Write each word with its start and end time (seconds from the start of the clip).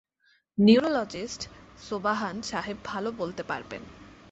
Neurologist 0.57 1.41
Sobahan 1.79 2.37
সাহেব 2.41 2.77
ভালো 2.85 3.09
বলতে 3.11 3.43
পারবেন। 3.43 3.83